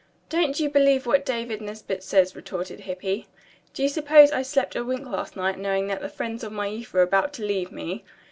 [0.29, 3.27] "Don't you believe what David Nesbit says," retorted Hippy.
[3.75, 6.65] "Do you suppose I slept a wink last night knowing that the friends of my
[6.65, 8.03] youth were about to leave me?"